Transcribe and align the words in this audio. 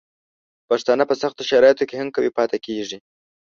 پښتانه 0.69 1.03
په 1.09 1.15
سختو 1.21 1.41
شرایطو 1.49 1.87
کې 1.89 1.95
هم 1.97 2.09
قوي 2.15 2.31
پاتې 2.37 2.57
کیږي. 2.65 2.97